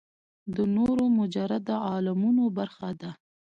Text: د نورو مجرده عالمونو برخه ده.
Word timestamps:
د 0.55 0.57
نورو 0.75 1.05
مجرده 1.19 1.75
عالمونو 1.89 2.43
برخه 2.57 2.89
ده. 3.01 3.11